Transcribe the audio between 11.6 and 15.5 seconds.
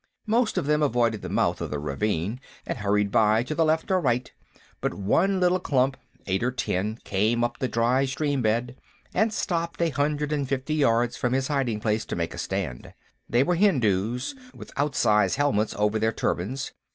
place to make a stand. They were Hindus, with outsize